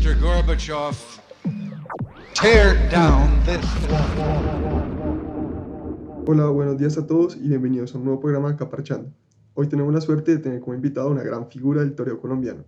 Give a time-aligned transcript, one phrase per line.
[0.00, 0.18] Mr.
[0.18, 0.96] Gorbachev,
[2.32, 3.60] tear down this
[6.26, 9.10] Hola, buenos días a todos y bienvenidos a un nuevo programa de Caparchando.
[9.52, 12.64] Hoy tenemos la suerte de tener como invitado a una gran figura del toreo colombiano.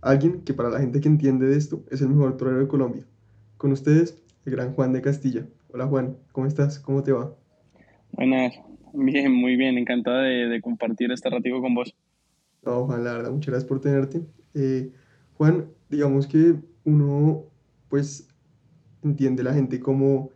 [0.00, 3.04] Alguien que para la gente que entiende de esto es el mejor torero de Colombia.
[3.56, 5.46] Con ustedes, el gran Juan de Castilla.
[5.72, 6.80] Hola Juan, ¿cómo estás?
[6.80, 7.32] ¿Cómo te va?
[8.10, 8.52] Buenas,
[8.92, 11.94] bien, muy bien, encantado de, compartir este ratito con vos.
[12.64, 14.22] No, Juan, la verdad, muchas gracias por tenerte.
[14.54, 14.90] Eh,
[15.34, 17.44] Juan, digamos que uno
[17.88, 18.28] pues
[19.02, 20.30] entiende la gente cómo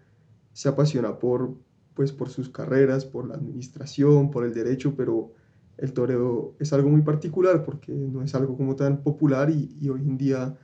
[0.52, 1.56] se apasiona por,
[1.94, 5.32] pues, por sus carreras, por la administración, por el derecho, pero
[5.76, 9.88] el toreo es algo muy particular porque no es algo como tan popular y, y
[9.88, 10.56] hoy en día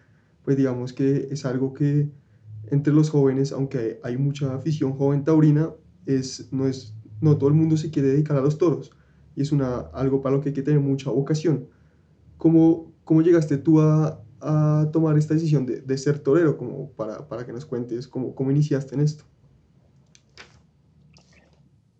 [0.44, 2.10] pues digamos que es algo que
[2.70, 5.72] entre los jóvenes, aunque hay mucha afición joven taurina,
[6.06, 8.90] es, no, es, no todo el mundo se quiere dedicar a los toros
[9.36, 11.66] y es una, algo para lo que hay que tener mucha vocación.
[12.36, 16.56] ¿Cómo, cómo llegaste tú a, a tomar esta decisión de, de ser torero?
[16.56, 19.24] Como para, para, que nos cuentes cómo, cómo iniciaste en esto.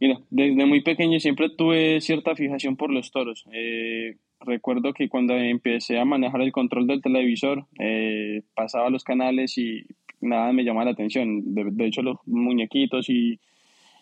[0.01, 3.47] Mira, desde muy pequeño siempre tuve cierta fijación por los toros.
[3.53, 9.57] Eh, recuerdo que cuando empecé a manejar el control del televisor, eh, pasaba los canales
[9.57, 9.87] y
[10.21, 11.55] nada me llamaba la atención.
[11.55, 13.39] De, de hecho, los muñequitos y,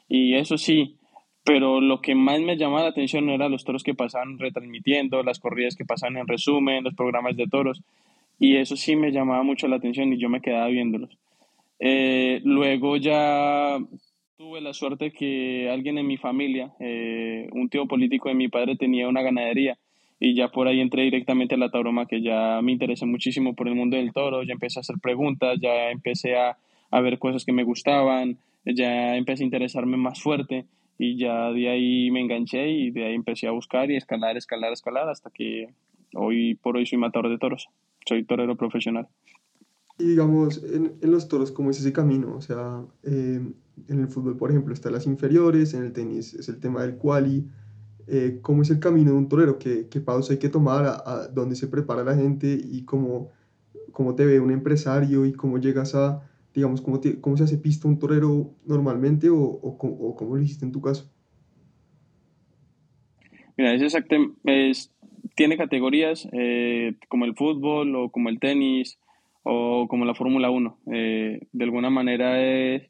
[0.09, 0.97] y, eso sí,
[1.45, 5.39] pero lo que más me llamaba la atención eran los toros que pasaban retransmitiendo, las
[5.39, 7.83] corridas que pasaban en resumen, los programas de toros.
[8.43, 11.17] Y eso sí me llamaba mucho la atención y yo me quedaba viéndolos.
[11.79, 13.79] Eh, luego ya
[14.37, 18.75] tuve la suerte que alguien en mi familia, eh, un tío político de mi padre,
[18.75, 19.79] tenía una ganadería
[20.19, 23.69] y ya por ahí entré directamente a la tauroma que ya me interesé muchísimo por
[23.69, 26.59] el mundo del toro, ya empecé a hacer preguntas, ya empecé a,
[26.91, 30.65] a ver cosas que me gustaban, ya empecé a interesarme más fuerte
[30.99, 34.73] y ya de ahí me enganché y de ahí empecé a buscar y escalar, escalar,
[34.73, 35.69] escalar hasta que
[36.13, 37.69] hoy por hoy soy matador de toros,
[38.13, 39.09] soy torero profesional.
[39.99, 42.35] Y digamos, en, en los toros, ¿cómo es ese camino?
[42.37, 43.41] O sea, eh,
[43.89, 46.97] en el fútbol, por ejemplo, están las inferiores, en el tenis es el tema del
[46.97, 47.49] quali,
[48.07, 51.03] eh, cómo es el camino de un torero, qué, qué pausa hay que tomar, a,
[51.05, 53.31] a, dónde se prepara la gente y cómo,
[53.93, 57.59] cómo te ve un empresario y cómo llegas a, digamos, cómo, te, cómo se hace
[57.59, 61.11] pista un torero normalmente o, o, o, cómo lo hiciste en tu caso.
[63.57, 64.91] Mira, es exacto, es,
[65.35, 68.99] tiene categorías eh, como el fútbol o como el tenis
[69.43, 70.79] o como la Fórmula 1.
[70.93, 72.89] Eh, de alguna manera eh,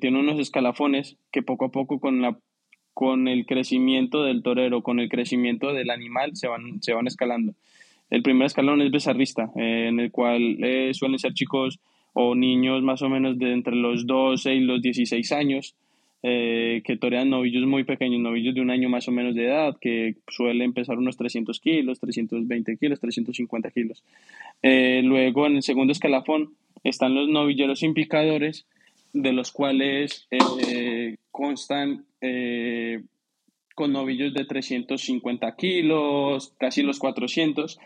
[0.00, 2.38] tiene unos escalafones que poco a poco con la
[2.94, 7.54] con el crecimiento del torero, con el crecimiento del animal, se van, se van escalando.
[8.10, 10.58] El primer escalón es besarrista, en el cual
[10.92, 11.80] suelen ser chicos
[12.12, 15.74] o niños más o menos de entre los 12 y los 16 años,
[16.22, 19.76] eh, que torean novillos muy pequeños, novillos de un año más o menos de edad,
[19.80, 24.02] que suelen pesar unos 300 kilos, 320 kilos, 350 kilos.
[24.62, 28.66] luego, en el segundo escalafón, están los novilleros sin picadores,
[29.12, 30.26] de los cuales
[31.30, 33.02] constan eh,
[33.74, 37.78] con novillos de 350 kilos, casi los 400,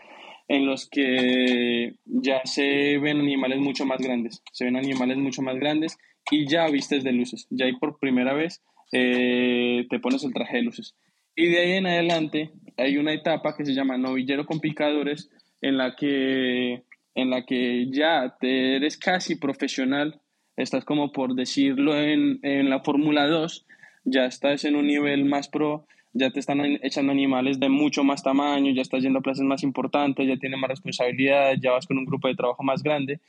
[0.49, 5.55] en los que ya se ven animales mucho más grandes, se ven animales mucho más
[5.55, 5.97] grandes
[6.31, 8.61] y ya vistes de luces, ya ahí por primera vez
[8.91, 10.95] eh, te pones el traje de luces.
[11.35, 15.29] Y de ahí en adelante hay una etapa que se llama novillero con picadores,
[15.61, 16.83] en la que,
[17.15, 20.19] en la que ya te eres casi profesional,
[20.55, 23.65] estás como por decirlo en, en la Fórmula 2,
[24.05, 28.23] ya estás en un nivel más pro, ya te están echando animales de mucho más
[28.23, 31.97] tamaño, ya estás yendo a plazas más importantes, ya tienes más responsabilidad, ya vas con
[31.97, 33.19] un grupo de trabajo más grande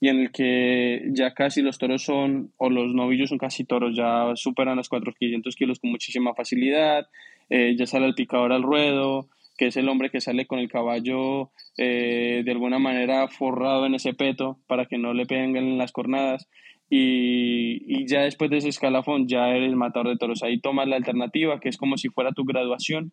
[0.00, 3.96] y en el que ya casi los toros son, o los novillos son casi toros,
[3.96, 7.08] ya superan los 400 kilos con muchísima facilidad,
[7.48, 10.68] eh, ya sale el picador al ruedo, que es el hombre que sale con el
[10.68, 15.92] caballo eh, de alguna manera forrado en ese peto para que no le peguen las
[15.92, 16.46] cornadas
[16.88, 20.42] y, y, ya después de ese escalafón ya eres matador de toros.
[20.42, 23.12] Ahí tomas la alternativa, que es como si fuera tu graduación,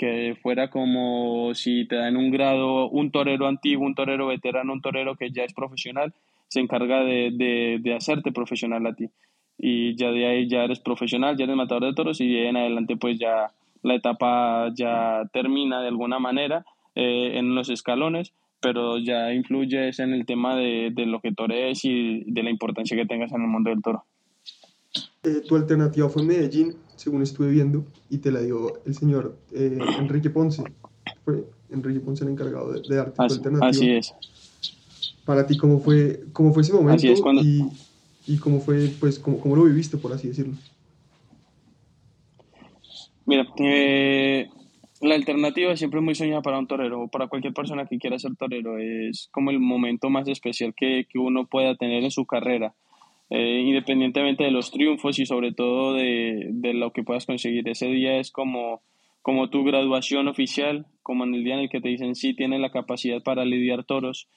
[0.00, 4.80] que fuera como si te dan un grado, un torero antiguo, un torero veterano, un
[4.80, 6.14] torero que ya es profesional,
[6.48, 9.10] se encarga de, de, de hacerte profesional a ti.
[9.58, 12.56] Y ya de ahí ya eres profesional, ya eres matador de toros y de en
[12.56, 13.50] adelante pues ya
[13.82, 16.64] la etapa ya termina de alguna manera
[16.94, 18.32] eh, en los escalones
[18.62, 22.96] pero ya influyes en el tema de, de lo que torees y de la importancia
[22.96, 24.04] que tengas en el mundo del toro.
[25.22, 29.78] Eh, tu alternativa fue Medellín, según estuve viendo, y te la dio el señor eh,
[29.98, 30.62] Enrique Ponce.
[31.24, 33.70] Fue Enrique Ponce el encargado de, de darte así, tu alternativa.
[33.70, 34.14] Así es.
[35.24, 36.96] Para ti, ¿cómo fue, cómo fue ese momento?
[36.96, 37.40] Así es, cuando...
[37.42, 37.64] y,
[38.26, 40.52] y cómo fue, pues, cómo, cómo lo viviste, por así decirlo.
[43.24, 44.50] Mira, eh,
[45.00, 48.18] la alternativa siempre es muy soñada para un torero o para cualquier persona que quiera
[48.18, 48.76] ser torero.
[48.76, 52.74] Es como el momento más especial que, que uno pueda tener en su carrera,
[53.30, 57.68] eh, independientemente de los triunfos y sobre todo de, de, lo que puedas conseguir.
[57.68, 58.82] Ese día es como,
[59.22, 62.60] como tu graduación oficial, como en el día en el que te dicen sí, tienes
[62.60, 64.28] la capacidad para lidiar toros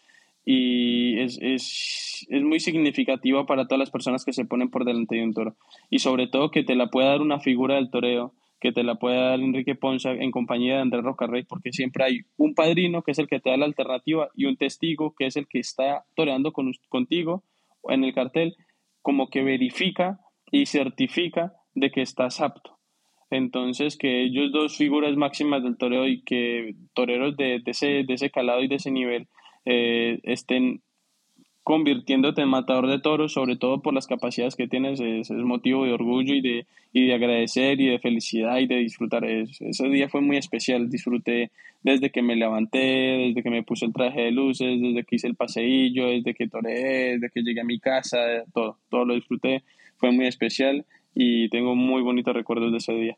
[0.46, 5.16] y es, es, es muy significativa para todas las personas que se ponen por delante
[5.16, 5.56] de un toro
[5.90, 8.96] y sobre todo que te la pueda dar una figura del toreo que te la
[8.96, 13.12] pueda dar Enrique Ponza en compañía de Andrés Rocarrey, porque siempre hay un padrino que
[13.12, 16.06] es el que te da la alternativa y un testigo que es el que está
[16.16, 17.44] toreando con, contigo
[17.90, 18.56] en el cartel,
[19.04, 20.20] como que verifica
[20.52, 22.80] y certifica de que estás apto.
[23.30, 28.32] Entonces, que ellos dos figuras máximas del toreo y que toreros de, ese, de ese
[28.32, 29.28] calado y de ese nivel
[29.66, 30.82] eh, estén
[31.64, 35.86] convirtiéndote en matador de toros, sobre todo por las capacidades que tienes, es, es motivo
[35.86, 39.24] de orgullo y de, y de agradecer y de felicidad y de disfrutar.
[39.24, 41.52] Es, ese día fue muy especial, disfruté
[41.82, 42.80] desde que me levanté,
[43.28, 46.48] desde que me puse el traje de luces, desde que hice el paseillo, desde que
[46.48, 48.18] toreé, desde que llegué a mi casa,
[48.54, 49.64] todo, todo lo disfruté,
[49.98, 53.18] fue muy especial y tengo muy bonitos recuerdos de ese día.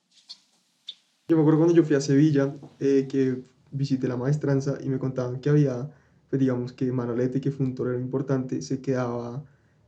[1.27, 3.38] Yo me acuerdo cuando yo fui a Sevilla, eh, que
[3.71, 5.89] visité la maestranza y me contaban que había
[6.30, 9.44] pues digamos que Manolete, que fue un torero importante, se quedaba,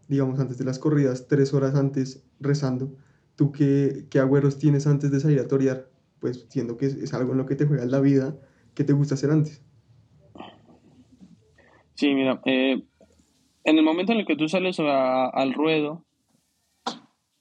[0.07, 2.95] digamos, antes de las corridas, tres horas antes rezando.
[3.35, 5.89] ¿Tú qué, qué agüeros tienes antes de salir a torear?
[6.19, 8.35] Pues siendo que es, es algo en lo que te juegas la vida,
[8.73, 9.63] ¿qué te gusta hacer antes?
[11.95, 12.83] Sí, mira, eh,
[13.63, 16.05] en el momento en el que tú sales a, al ruedo,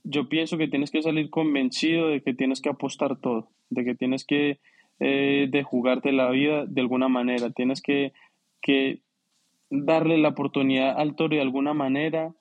[0.03, 3.95] yo pienso que tienes que salir convencido de que tienes que apostar todo, de que
[3.95, 4.61] tienes que
[4.99, 8.13] eh, de jugarte la vida de alguna manera, tienes que
[8.61, 9.01] que
[9.71, 12.35] darle la oportunidad al toro de alguna manera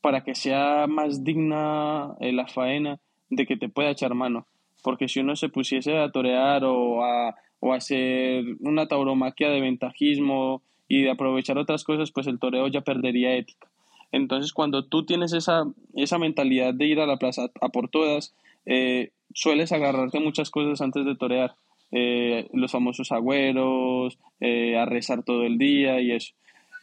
[0.00, 3.00] para que sea más digna eh, la faena
[3.30, 4.46] de que te pueda echar mano.
[4.82, 9.60] Porque si uno se pusiese a torear o a, o a hacer una tauromaquia de
[9.60, 13.68] ventajismo y de aprovechar otras cosas, pues el toreo ya perdería ética.
[14.12, 15.64] Entonces, cuando tú tienes esa,
[15.94, 18.34] esa mentalidad de ir a la plaza a por todas,
[18.66, 21.56] eh, sueles agarrarte muchas cosas antes de torear.
[21.92, 26.34] Eh, los famosos agüeros, eh, a rezar todo el día y eso.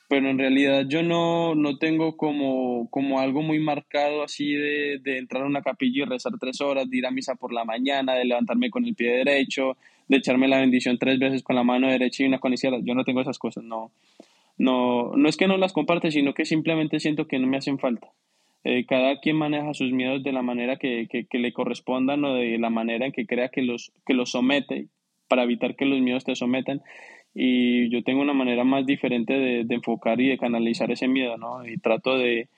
[0.08, 5.18] Pero en realidad yo no, no tengo como, como algo muy marcado así de, de,
[5.18, 8.14] entrar a una capilla y rezar tres horas, de ir a misa por la mañana,
[8.16, 9.78] de levantarme con el pie derecho,
[10.08, 12.80] de echarme la bendición tres veces con la mano derecha y una con izquierda.
[12.84, 13.92] Yo no tengo esas cosas, no.
[14.58, 17.80] No, no es que no las comparte, sino que simplemente siento que no me hacen
[17.80, 18.10] falta.
[18.64, 22.36] Eh, cada quien maneja sus miedos de la manera que, que, que, le correspondan o
[22.36, 24.88] de la manera en que crea que los, que los somete,
[25.28, 26.82] para evitar que los miedos te sometan.
[27.34, 31.38] Y yo tengo una manera más diferente de, de enfocar y de canalizar ese miedo,
[31.38, 31.66] ¿no?
[31.66, 32.50] Y trato de,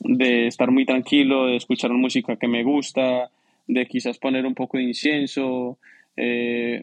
[0.00, 3.30] de estar muy tranquilo, de escuchar música que me gusta,
[3.66, 5.78] de quizás poner un poco de incienso,
[6.16, 6.82] eh,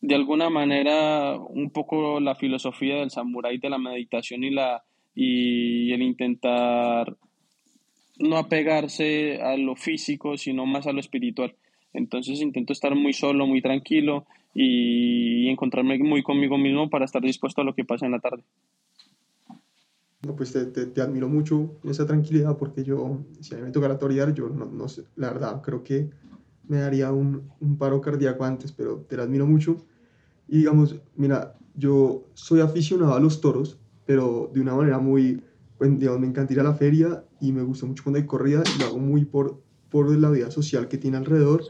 [0.00, 4.82] de alguna manera un poco la filosofía del samurái de la meditación y, la,
[5.14, 7.16] y el intentar
[8.18, 11.54] no apegarse a lo físico, sino más a lo espiritual.
[11.92, 17.60] Entonces intento estar muy solo, muy tranquilo y encontrarme muy conmigo mismo para estar dispuesto
[17.60, 18.42] a lo que pasa en la tarde.
[20.36, 23.98] Pues te, te, te, admiro mucho esa tranquilidad porque yo, si a mí me tocara
[23.98, 26.10] torear, yo no, no sé, la verdad, creo que
[26.68, 29.84] me daría un, un paro cardíaco antes, pero te la admiro mucho.
[30.46, 35.42] Y digamos, mira, yo soy aficionado a los toros, pero de una manera muy,
[35.90, 38.86] me encanta ir a la feria y me gusta mucho cuando hay corrida y lo
[38.86, 41.62] hago muy por, por la vida social que tiene alrededor,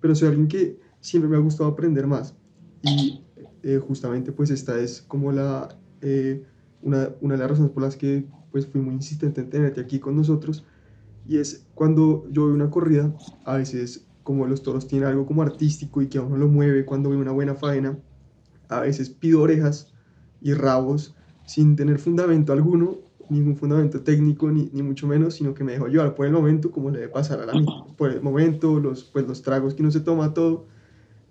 [0.00, 2.34] pero soy alguien que siempre me ha gustado aprender más.
[2.82, 3.24] Y
[3.62, 5.68] eh, justamente pues esta es como la,
[6.00, 6.44] eh,
[6.82, 9.98] una, una, de las razones por las que pues fui muy insistente en tenerte aquí
[9.98, 10.64] con nosotros.
[11.26, 15.42] Y es cuando yo veo una corrida, a veces como los toros tienen algo como
[15.42, 17.98] artístico y que a uno lo mueve cuando ve una buena faena,
[18.68, 19.92] a veces pido orejas
[20.40, 21.14] y rabos
[21.46, 22.98] sin tener fundamento alguno,
[23.34, 26.70] ningún fundamento técnico ni, ni mucho menos, sino que me dejo llevar por el momento
[26.70, 29.82] como le debe pasar a la mí, por el momento, los, pues, los tragos que
[29.82, 30.66] uno se toma, todo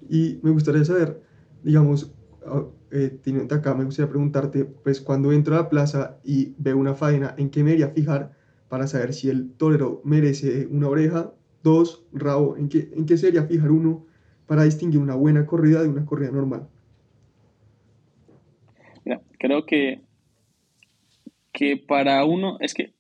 [0.10, 1.22] y me gustaría saber,
[1.64, 2.14] digamos,
[2.46, 6.78] ah, eh, teniendo acá, me gustaría preguntarte, pues cuando entro a la plaza y veo
[6.78, 8.34] una faena, ¿en qué me iría a fijar
[8.70, 11.34] para saber si el torero merece una oreja?
[11.64, 14.06] Dos, rabo, ¿en qué, en qué sería fijar uno
[14.46, 16.68] para distinguir una buena corrida de una corrida normal?
[19.06, 20.02] Mira, creo que,
[21.54, 22.92] que para uno, es que,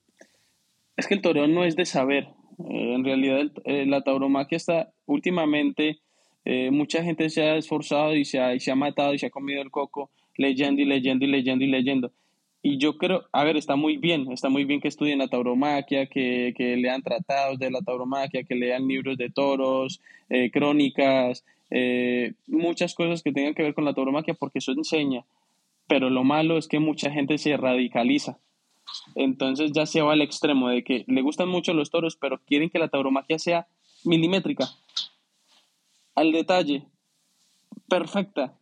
[0.95, 2.29] es que el toreo no es de saber.
[2.69, 5.99] Eh, en realidad, el, eh, la tauromaquia está últimamente
[6.45, 9.27] eh, mucha gente se ha esforzado y se ha, y se ha matado y se
[9.27, 12.11] ha comido el coco leyendo y leyendo y leyendo y leyendo.
[12.61, 16.05] Y yo creo, a ver, está muy bien, está muy bien que estudien la tauromaquia,
[16.07, 22.33] que, que lean tratados de la tauromaquia, que lean libros de toros, eh, crónicas, eh,
[22.47, 25.25] muchas cosas que tengan que ver con la tauromaquia porque eso enseña,
[25.87, 28.39] pero lo malo es que mucha gente se radicaliza.
[29.15, 32.69] Entonces ya se va al extremo de que le gustan mucho los toros, pero quieren
[32.69, 33.67] que la tauromaquia sea
[34.03, 34.67] milimétrica,
[36.15, 36.85] al detalle,
[37.87, 38.57] perfecta.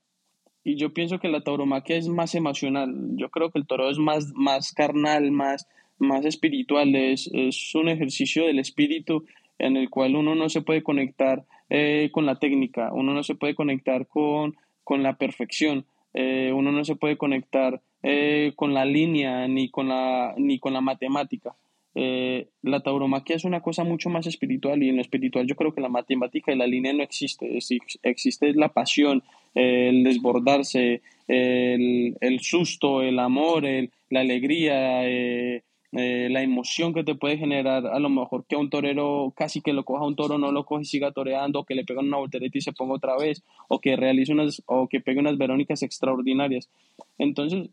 [0.63, 2.93] Y yo pienso que la tauromaquia es más emocional.
[3.15, 6.95] Yo creo que el toro es más, más carnal, más, más espiritual.
[6.95, 9.25] Es, es un ejercicio del espíritu
[9.57, 13.35] en el cual uno no se puede conectar eh, con la técnica, uno no se
[13.35, 18.85] puede conectar con, con la perfección, eh, uno no se puede conectar eh, con la
[18.85, 21.55] línea ni con la, ni con la matemática.
[21.93, 25.81] la tauromaquia es una cosa mucho más espiritual y en lo espiritual yo creo que
[25.81, 27.59] la matemática y la línea no existe,
[28.03, 36.41] existe la pasión, el desbordarse, el, el susto, el amor, el, la alegría, eh, la
[36.41, 40.05] emoción que te puede generar a lo mejor que un torero casi que lo coja
[40.05, 42.61] un toro, no lo coge y siga toreando, o que le pegan una voltereta y
[42.61, 46.69] se ponga otra vez, o que realice unas, o que pegue unas verónicas extraordinarias.
[47.17, 47.69] Entonces,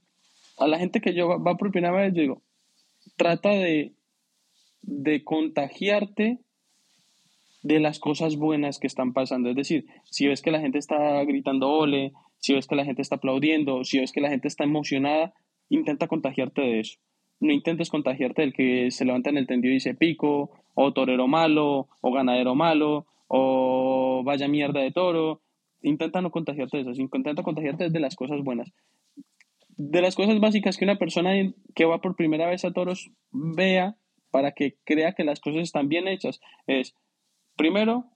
[0.59, 2.43] a la gente que yo va por primera vez, yo digo,
[3.17, 3.93] trata de,
[4.83, 6.39] de contagiarte
[7.63, 9.51] de las cosas buenas que están pasando.
[9.51, 13.03] Es decir, si ves que la gente está gritando ole, si ves que la gente
[13.03, 15.35] está aplaudiendo, si ves que la gente está emocionada,
[15.69, 16.99] intenta contagiarte de eso
[17.41, 21.29] no intentes contagiarte del que se levanta en el tendido y dice pico, o torero
[21.29, 25.43] malo, o ganadero malo, o vaya mierda de toro.
[25.83, 28.73] Intenta no contagiarte de eso, intenta contagiarte de las cosas buenas.
[29.77, 31.33] De las cosas básicas que una persona
[31.75, 33.97] que va por primera vez a toros vea
[34.31, 36.95] para que crea que las cosas están bien hechas es,
[37.57, 38.07] primero,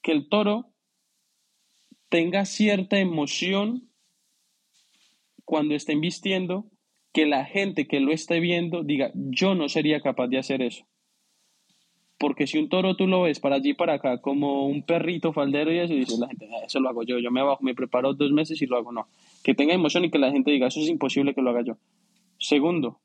[0.00, 0.72] que el toro
[2.08, 3.90] tenga cierta emoción
[5.44, 6.71] cuando estén vistiendo
[7.12, 10.86] que la gente que lo esté viendo diga, yo no sería capaz de hacer eso.
[12.18, 15.72] Porque si un toro tú lo ves para allí para acá como un perrito faldero
[15.72, 18.14] y eso, dice la gente, ah, eso lo hago yo, yo me bajo, me preparo
[18.14, 18.92] dos meses y lo hago.
[18.92, 19.08] No,
[19.42, 21.76] que tenga emoción y que la gente diga, eso es imposible que lo haga yo.
[22.38, 23.00] Segundo,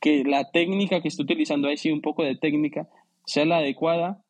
[0.00, 2.88] que la técnica que esté utilizando ahí, sí, un poco de técnica,
[3.26, 4.24] sea la adecuada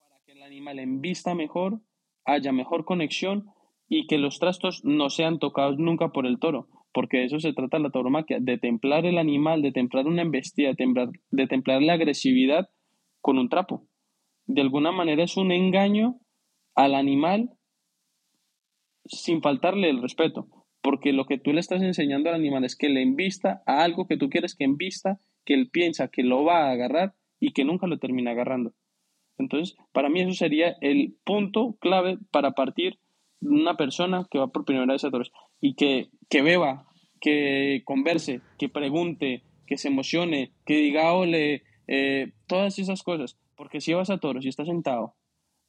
[0.00, 1.78] para que el animal vista mejor,
[2.24, 3.46] haya mejor conexión
[3.88, 7.52] y que los trastos no sean tocados nunca por el toro porque de eso se
[7.52, 11.82] trata la tauromaquia, de templar el animal, de templar una embestida, de templar, de templar
[11.82, 12.68] la agresividad
[13.20, 13.86] con un trapo.
[14.46, 16.18] De alguna manera es un engaño
[16.74, 17.50] al animal
[19.04, 20.46] sin faltarle el respeto,
[20.80, 24.06] porque lo que tú le estás enseñando al animal es que le envista a algo
[24.06, 27.64] que tú quieres que envista, que él piensa que lo va a agarrar y que
[27.64, 28.72] nunca lo termina agarrando.
[29.38, 32.98] Entonces, para mí eso sería el punto clave para partir
[33.40, 35.32] una persona que va por primera vez a toros
[35.62, 36.86] y que, que beba,
[37.20, 43.38] que converse, que pregunte, que se emocione, que diga ole, eh, todas esas cosas.
[43.56, 45.14] Porque si vas a toros y estás sentado,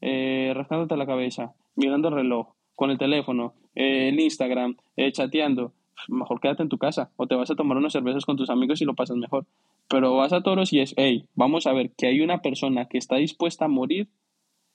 [0.01, 5.73] eh, rascándote la cabeza, mirando el reloj, con el teléfono, eh, el Instagram, eh, chateando,
[6.07, 8.81] mejor quédate en tu casa o te vas a tomar unas cervezas con tus amigos
[8.81, 9.45] y lo pasas mejor.
[9.87, 12.97] Pero vas a toros y es, hey, vamos a ver que hay una persona que
[12.97, 14.09] está dispuesta a morir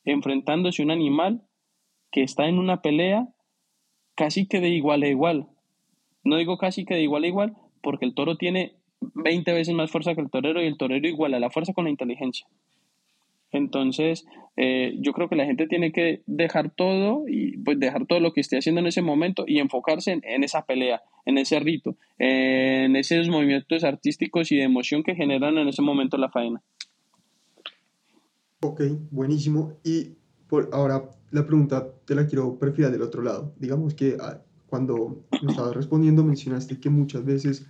[0.05, 1.43] enfrentándose a un animal
[2.13, 3.29] que está en una pelea
[4.19, 5.47] casi que de igual a igual.
[6.25, 9.93] No digo casi que de igual a igual, porque el toro tiene 20 veces más
[9.93, 12.45] fuerza que el torero y el torero iguala la fuerza con la inteligencia.
[13.53, 18.19] Entonces, eh, yo creo que la gente tiene que dejar todo y pues dejar todo
[18.19, 21.61] lo que esté haciendo en ese momento y enfocarse en, en esa pelea, en ese
[21.61, 26.61] rito, en esos movimientos artísticos y de emoción que generan en ese momento la faena.
[28.63, 28.83] Ok,
[29.13, 29.75] buenísimo.
[29.85, 30.17] Y
[30.49, 33.53] por ahora la pregunta te la quiero perfilar del otro lado.
[33.59, 37.67] Digamos que ah, cuando me estabas respondiendo mencionaste que muchas veces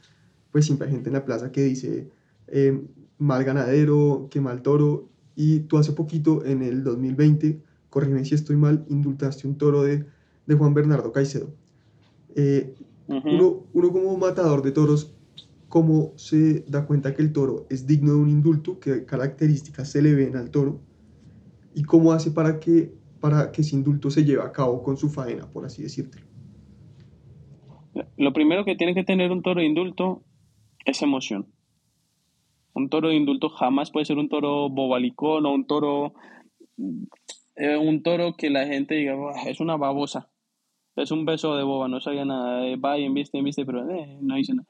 [0.51, 2.09] pues siempre hay gente en la plaza que dice
[2.47, 2.81] eh,
[3.19, 8.57] mal ganadero, que mal toro y tú hace poquito en el 2020, corrígeme si estoy
[8.57, 10.07] mal, indultaste un toro de,
[10.47, 11.53] de Juan Bernardo Caicedo.
[12.35, 12.75] Eh,
[13.07, 15.15] uno, uno como matador de toros,
[15.69, 18.81] ¿cómo se da cuenta que el toro es digno de un indulto?
[18.81, 20.81] ¿Qué características se le ven al toro?
[21.75, 25.09] ¿Y cómo hace para que para que ese indulto se lleve a cabo con su
[25.09, 26.21] faena, por así decirlo?
[28.17, 30.23] Lo primero que tiene que tener un toro de indulto
[30.85, 31.47] es emoción.
[32.75, 36.15] Un toro de indulto jamás puede ser un toro bobalicón o un toro,
[37.57, 40.31] eh, un toro que la gente diga, es una babosa,
[40.95, 44.37] es un beso de boba, no sabía nada, va y viste, viste, pero eh, no
[44.37, 44.69] dice nada.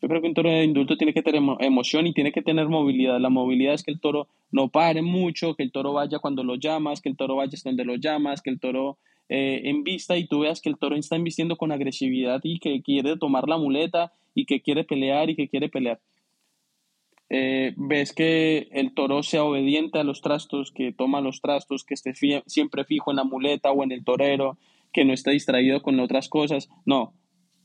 [0.00, 2.68] Yo creo que un toro de indulto tiene que tener emoción y tiene que tener
[2.68, 3.18] movilidad.
[3.20, 6.54] La movilidad es que el toro no pare mucho, que el toro vaya cuando lo
[6.54, 10.26] llamas, que el toro vaya donde lo llamas, que el toro eh, en vista y
[10.26, 14.12] tú veas que el toro está invistiendo con agresividad y que quiere tomar la muleta
[14.34, 16.00] y que quiere pelear y que quiere pelear.
[17.30, 21.94] eh, ves que el toro sea obediente a los trastos, que toma los trastos, que
[21.94, 22.14] esté
[22.46, 24.56] siempre fijo en la muleta o en el torero,
[24.92, 26.70] que no esté distraído con otras cosas.
[26.86, 27.12] No,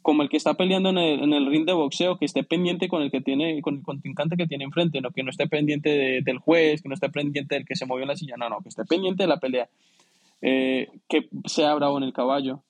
[0.04, 3.10] como el que está peleando en el, ring de boxeo, que esté pendiente con el
[3.10, 6.82] que tiene, con el contrincante que tiene enfrente, no que no esté pendiente del juez,
[6.82, 8.86] que no esté pendiente del que se movió en la silla, no, no, que esté
[8.86, 9.70] pendiente de la pelea,
[10.42, 12.62] eh, que sea bravo en el caballo,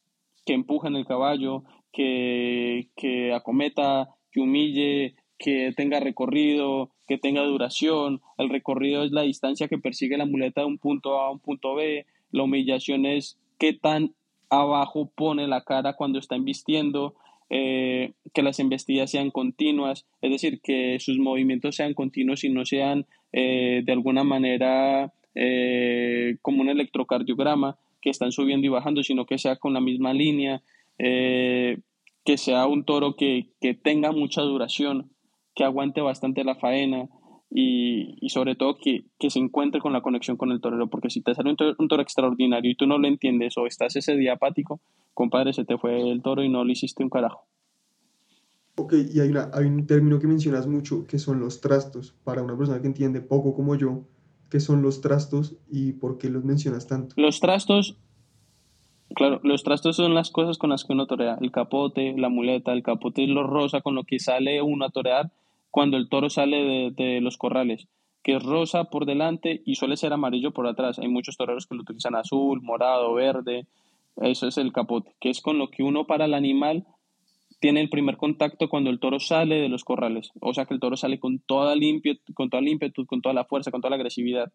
[0.46, 7.44] que empuje en el caballo, que, que acometa, que humille, que tenga recorrido, que tenga
[7.44, 8.22] duración.
[8.38, 11.40] El recorrido es la distancia que persigue la muleta de un punto A a un
[11.40, 12.06] punto B.
[12.32, 14.14] La humillación es qué tan
[14.50, 17.16] abajo pone la cara cuando está embistiendo.
[17.50, 22.66] Eh, que las embestidas sean continuas, es decir, que sus movimientos sean continuos y no
[22.66, 29.26] sean eh, de alguna manera eh, como un electrocardiograma, que están subiendo y bajando, sino
[29.26, 30.62] que sea con la misma línea,
[30.98, 35.12] que sea un toro que, que tenga mucha duración,
[35.56, 37.08] que aguante bastante la faena
[37.56, 41.12] y, y sobre todo que, que, se encuentre con la conexión con el torero, porque
[41.12, 43.96] si te sale un toro, un toro, extraordinario y tú no lo entiendes o estás
[43.96, 44.82] ese día apático,
[45.14, 47.46] compadre, se te fue el toro y no le hiciste un carajo.
[48.76, 52.16] Ok, y hay, una, hay un término que mencionas mucho, que son los trastos.
[52.24, 54.02] Para una persona que entiende poco como yo,
[54.50, 57.14] ¿qué son los trastos y por qué los mencionas tanto?
[57.18, 57.98] Los trastos
[59.16, 62.74] Claro, los trastos son las cosas con las que uno torea, el capote, la muleta,
[62.74, 65.30] el capote es lo rosa con lo que sale uno a torear
[65.74, 67.88] cuando el toro sale de, los corrales,
[68.22, 71.00] que es rosa por delante y suele ser amarillo por atrás.
[71.00, 73.66] Hay muchos toreros que lo utilizan azul, morado, verde,
[74.18, 76.86] eso es el capote, que es con lo que uno para el animal
[77.60, 80.80] tiene el primer contacto cuando el toro sale de los corrales, o sea que el
[80.80, 83.96] toro sale con toda limpio, con toda ímpetu, con toda la fuerza, con toda la
[83.96, 84.54] agresividad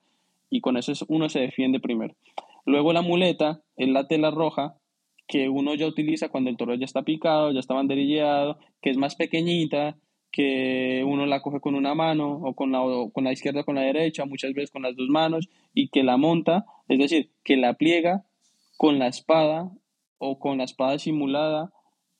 [0.50, 2.14] y con eso uno se defiende primero.
[2.64, 4.76] Luego la muleta es la tela roja
[5.26, 8.96] que uno ya utiliza cuando el toro ya está picado, ya está banderilleado, que es
[8.96, 9.96] más pequeñita,
[10.30, 12.80] que uno la coge con una mano o con la,
[13.12, 16.02] con la izquierda o con la derecha, muchas veces con las dos manos, y que
[16.02, 18.24] la monta, es decir, que la pliega
[18.76, 19.70] con la espada
[20.18, 21.72] o con la espada simulada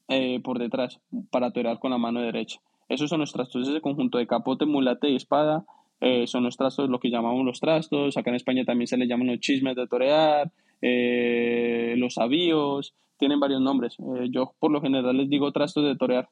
[0.09, 2.61] eh, por detrás para torear con la mano derecha.
[2.89, 5.67] Esos son los trastos, ese conjunto de capote, mulate y espada
[6.01, 9.09] eh, son los trastos, lo que llamamos los trastos, acá en España también se les
[9.09, 13.97] llaman los chismes de torear, eh, los avíos, tienen varios nombres.
[14.31, 16.29] Yo por lo general les digo trastos de torear,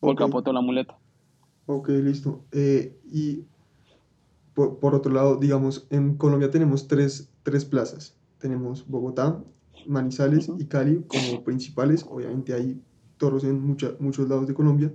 [0.00, 0.26] por okay.
[0.32, 0.98] o la muleta.
[1.66, 2.44] Ok, listo.
[2.52, 3.44] y
[4.54, 8.16] por, por, otro lado, digamos, en Colombia tenemos tres, tres plazas.
[8.38, 9.42] Tenemos Bogotá,
[9.86, 10.60] Manizales uh -huh.
[10.60, 12.04] y Cali como principales.
[12.08, 12.82] Obviamente hay
[13.20, 14.92] toros en mucha, muchos lados de Colombia,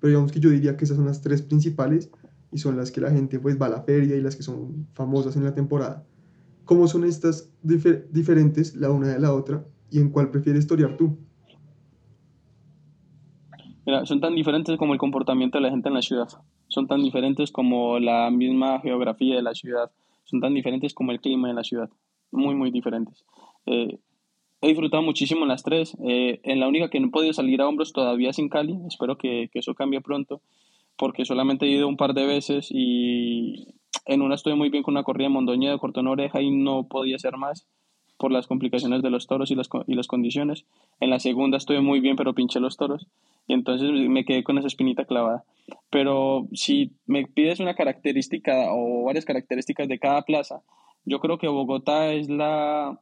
[0.00, 2.10] pero digamos que yo diría que esas son las tres principales
[2.52, 4.88] y son las que la gente pues va a la feria y las que son
[4.92, 6.04] famosas en la temporada.
[6.64, 10.96] ¿Cómo son estas difer diferentes la una de la otra y en cuál prefieres torear
[10.96, 11.16] tú?
[14.04, 16.28] Son tan diferentes como el comportamiento de la gente en la ciudad,
[16.68, 19.90] son tan diferentes como la misma geografía de la ciudad,
[20.24, 21.90] son tan diferentes como el clima de la ciudad,
[22.30, 23.24] muy, muy diferentes.
[23.66, 23.98] Eh,
[24.60, 27.60] he disfrutado muchísimo en las tres, eh, en la única que no he podido salir
[27.62, 30.42] a hombros todavía sin Cali, espero que, que eso cambie pronto
[31.00, 33.68] porque solamente he ido un par de veces y
[34.04, 36.88] en una estuve muy bien con una corrida de Mondoñedo, cortó una oreja y no
[36.88, 37.66] podía ser más
[38.20, 40.66] por las complicaciones de los toros y las, y las condiciones.
[41.00, 43.06] En la segunda estuve muy bien, pero pinché los toros
[43.48, 45.42] y entonces me quedé con esa espinita clavada.
[45.88, 50.60] Pero si me pides una característica o varias características de cada plaza,
[51.06, 53.00] yo creo que Bogotá es la,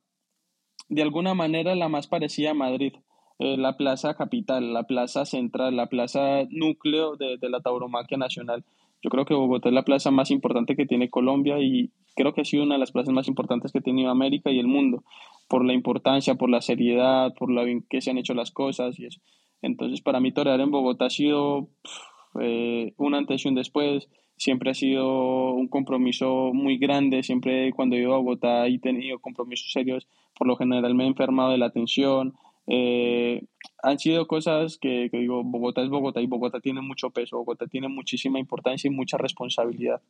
[0.89, 2.93] de alguna manera, la más parecida a Madrid
[3.41, 8.65] eh, la plaza capital, la plaza central, la plaza núcleo de, de, la tauromaquia nacional.
[9.03, 12.41] Yo creo que Bogotá es la plaza más importante que tiene Colombia y creo que
[12.41, 15.05] ha sido una de las plazas más importantes que ha tenido América y el mundo,
[15.49, 18.99] por la importancia, por la seriedad, por lo bien que se han hecho las cosas
[18.99, 19.21] y eso.
[19.63, 21.69] Entonces, para mí torear en Bogotá ha sido
[22.41, 24.09] eh, un antes y un después.
[24.37, 27.23] Siempre ha sido un compromiso muy grande.
[27.23, 30.07] Siempre cuando he ido a Bogotá he tenido compromisos serios.
[30.37, 32.35] Por lo general me he enfermado de la atención,
[32.71, 33.43] eh,
[33.83, 37.89] han sido cosas que, digo, Bogotá es Bogotá y Bogotá tiene mucho peso, Bogotá tiene
[37.89, 40.03] muchísima importancia y mucha responsabilidad.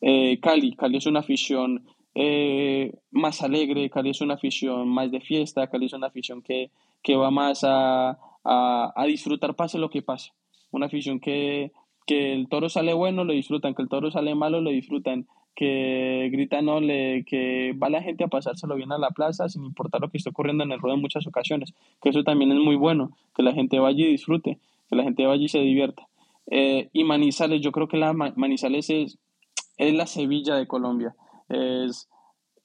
[0.00, 5.20] Eh, Cali, Cali es una afición eh, más alegre, Cali es una afición más de
[5.20, 6.70] fiesta, Cali es una afición que,
[7.02, 8.10] que va más a,
[8.44, 10.30] a, a, disfrutar pase lo que pase.
[10.70, 11.72] Una afición que,
[12.06, 16.28] que el toro sale bueno, lo disfrutan, que el toro sale malo, lo disfrutan, que
[16.30, 20.02] gritan no le, que va la gente a pasárselo bien a la plaza sin importar
[20.02, 22.76] lo que esté ocurriendo en el ruedo en muchas ocasiones, que eso también es muy
[22.76, 26.06] bueno, que la gente vaya y disfrute, que la gente vaya y se divierta.
[26.48, 29.18] Eh, y Manizales, yo creo que la Manizales es,
[29.78, 31.16] es la Sevilla de Colombia,
[31.48, 32.08] es,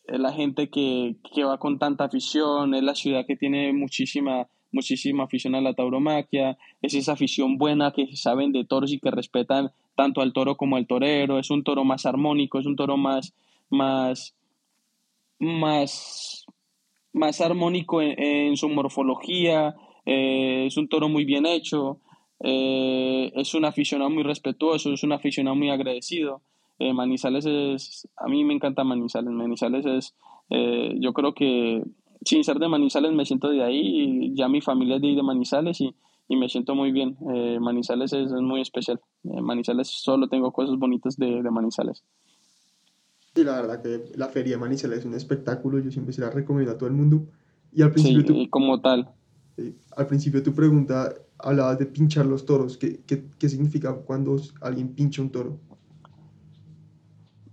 [0.06, 4.48] es la gente que, que va con tanta afición, es la ciudad que tiene muchísima
[4.72, 9.12] muchísima afición a la tauromaquia, es esa afición buena que saben de toros y que
[9.12, 12.98] respetan tanto al toro como al torero, es un toro más armónico, es un toro
[12.98, 13.34] más,
[13.70, 14.36] más,
[15.40, 16.46] más,
[17.14, 22.00] más armónico en, su morfología, eh, es un toro muy bien hecho,
[22.40, 26.42] eh, es un aficionado muy respetuoso, es un aficionado muy agradecido.
[26.80, 30.16] Eh, Manizales es, a mí me encanta Manizales, Manizales es,
[31.00, 31.84] yo creo que
[32.24, 35.82] sin ser de Manizales me siento de ahí, ya mi familia es de, de Manizales
[35.82, 35.96] y,
[36.28, 37.18] y me siento muy bien.
[37.60, 39.00] Manizales es, es, muy especial.
[39.24, 42.04] Manizales solo tengo cosas bonitas de, de Manizales.
[43.34, 46.30] Sí, la verdad que la feria de Manizales es un espectáculo, yo siempre se la
[46.30, 47.26] recomiendo a todo el mundo.
[47.72, 49.10] Y al principio sí, como tal.
[49.96, 52.78] al principio tu pregunta hablabas de pinchar los toros.
[52.78, 55.60] ¿Qué, qué, qué significa cuando alguien pincha un toro?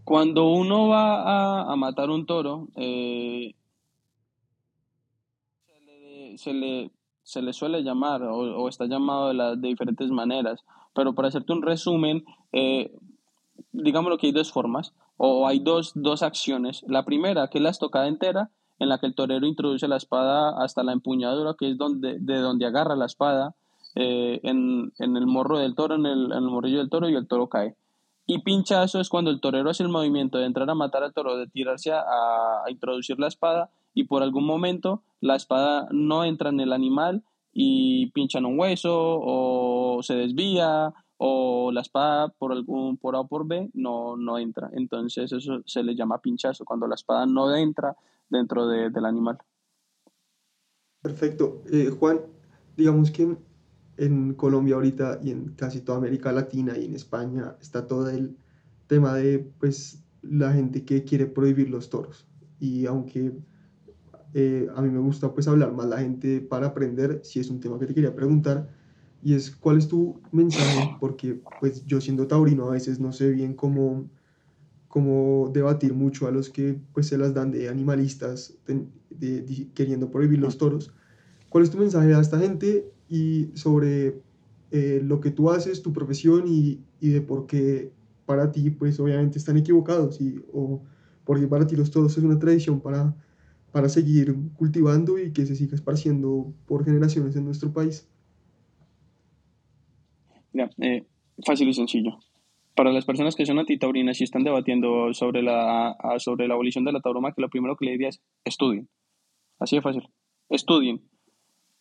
[0.04, 3.54] Cuando uno va a, a matar un toro, eh,
[6.38, 6.90] se, le,
[7.22, 12.24] se, le, suele llamar o, está llamado de, diferentes maneras, pero para hacerte un resumen,
[12.52, 12.92] eh,
[13.72, 16.84] digamos que hay dos formas o hay dos, dos acciones.
[16.86, 20.62] La primera, que es la estocada entera, en la que el torero introduce la espada
[20.62, 23.54] hasta la empuñadura, que es donde, de donde agarra la espada
[23.94, 27.26] eh, en, en, el morro del toro, en el, en morrillo del toro, y el
[27.26, 27.74] toro cae.
[28.26, 31.36] Y pinchazo es cuando el torero hace el movimiento de entrar a matar al toro,
[31.36, 32.02] de tirarse a,
[32.64, 37.24] a introducir la espada, y por algún momento la espada no entra en el animal
[37.52, 43.26] y pinchan un hueso o se desvía o la espada por algún por A o
[43.26, 44.70] por B no, no entra.
[44.72, 47.96] Entonces eso se le llama pinchazo, cuando la espada no entra
[48.30, 49.38] dentro de, del animal.
[51.02, 51.62] Perfecto.
[51.72, 52.20] Eh, Juan,
[52.76, 53.36] digamos que
[53.96, 58.36] en Colombia ahorita y en casi toda América Latina y en España está todo el
[58.86, 62.28] tema de pues la gente que quiere prohibir los toros.
[62.60, 63.32] Y aunque
[64.40, 67.58] eh, a mí me gusta pues hablar más la gente para aprender, si es un
[67.58, 68.68] tema que te quería preguntar,
[69.20, 73.32] y es cuál es tu mensaje, porque pues yo siendo taurino a veces no sé
[73.32, 74.08] bien cómo,
[74.86, 79.72] cómo debatir mucho a los que pues se las dan de animalistas de, de, de,
[79.74, 80.94] queriendo prohibir los toros.
[81.48, 84.22] ¿Cuál es tu mensaje a esta gente y sobre
[84.70, 87.90] eh, lo que tú haces, tu profesión y, y, de por qué
[88.24, 90.80] para ti pues obviamente están equivocados y, o
[91.24, 93.16] porque para ti los toros es una tradición para,
[93.72, 98.08] para seguir cultivando y que se siga esparciendo por generaciones en nuestro país?
[100.52, 101.04] Ya, eh,
[101.44, 102.18] fácil y sencillo.
[102.74, 106.92] Para las personas que son antitaurinas y están debatiendo sobre la, sobre la abolición de
[106.92, 108.88] la tauromaquia, lo primero que le diría es estudien.
[109.58, 110.08] Así de fácil.
[110.48, 111.02] Estudien.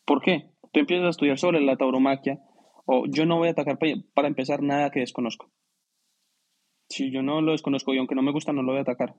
[0.06, 0.50] ¿Por qué?
[0.72, 2.40] Tú empiezas a estudiar sobre la tauromaquia
[2.86, 3.78] o yo no voy a atacar
[4.14, 5.50] para empezar nada que desconozco.
[6.90, 9.16] Si yo no lo desconozco y aunque no me gusta no lo voy a atacar.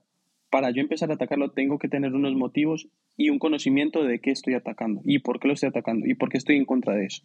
[0.49, 4.31] Para yo empezar a atacarlo tengo que tener unos motivos y un conocimiento de qué
[4.31, 7.05] estoy atacando y por qué lo estoy atacando y por qué estoy en contra de
[7.05, 7.23] eso.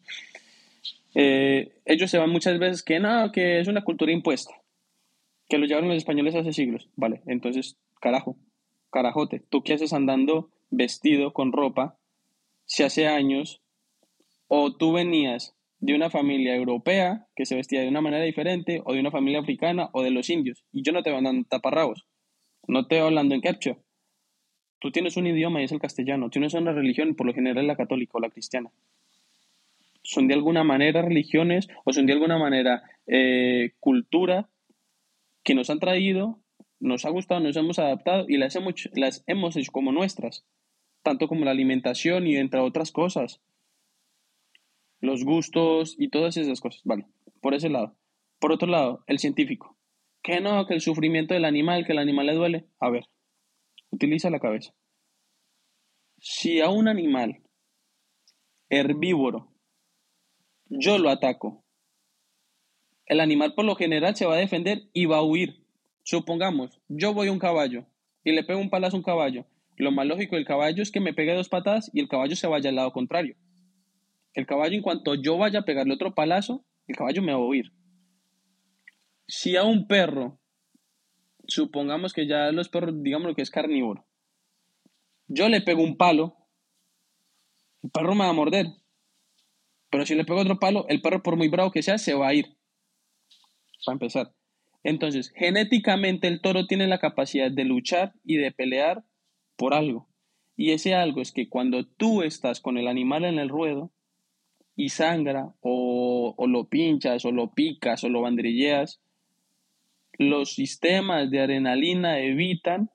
[1.14, 4.52] Eh, ellos se van muchas veces que no, que es una cultura impuesta,
[5.48, 6.88] que lo llevaron los españoles hace siglos.
[6.96, 8.37] Vale, entonces, carajo,
[8.90, 11.96] carajote, ¿tú qué haces andando vestido con ropa
[12.64, 13.60] si hace años
[14.48, 18.94] o tú venías de una familia europea que se vestía de una manera diferente o
[18.94, 22.06] de una familia africana o de los indios y yo no te voy andando taparrabos,
[22.68, 23.79] no te hablando en quechua.
[24.79, 27.77] Tú tienes un idioma y es el castellano, tienes una religión, por lo general la
[27.77, 28.70] católica o la cristiana.
[30.03, 34.50] Son de alguna manera religiones o son de alguna manera eh, cultura
[35.42, 36.38] que nos han traído,
[36.81, 40.44] nos ha gustado, nos hemos adaptado y las hemos, las hemos hecho como nuestras,
[41.03, 43.40] tanto como la alimentación y entre otras cosas,
[45.00, 47.07] los gustos y todas esas cosas, vale,
[47.40, 47.96] por ese lado.
[48.38, 49.73] Por otro lado, el científico,
[50.24, 53.04] que no, que el sufrimiento del animal, que el animal le duele, a ver,
[53.90, 54.74] utiliza la cabeza.
[56.18, 57.42] Si a un animal
[58.70, 59.52] herbívoro
[60.70, 61.62] yo lo ataco.
[63.04, 65.62] El animal por lo general se va a defender y va a huir.
[66.04, 67.87] Supongamos, yo voy a un caballo
[68.24, 69.44] y le pego un palazo a un caballo.
[69.76, 72.46] Lo más lógico del caballo es que me pegue dos patadas y el caballo se
[72.46, 73.37] vaya al lado contrario.
[74.32, 77.46] El caballo, en cuanto yo vaya a pegarle otro palazo, el caballo me va a
[77.46, 77.72] huir.
[79.26, 80.38] Si a un perro,
[81.46, 84.06] supongamos que ya los perros, digamos lo que es carnívoro,
[85.28, 86.37] yo le pego un palo,
[87.82, 88.66] el perro me va a morder.
[89.90, 92.28] Pero si le pego otro palo, el perro, por muy bravo que sea, se va
[92.28, 92.56] a ir.
[93.84, 94.34] Para empezar.
[94.82, 99.04] Entonces, genéticamente el toro tiene la capacidad de luchar y de pelear
[99.56, 100.08] por algo.
[100.56, 103.92] Y ese algo es que cuando tú estás con el animal en el ruedo
[104.76, 109.00] y sangra, o, o lo pinchas, o lo picas, o lo bandrilleas,
[110.18, 112.90] los sistemas de adrenalina evitan